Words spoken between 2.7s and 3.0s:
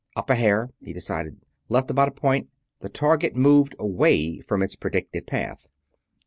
The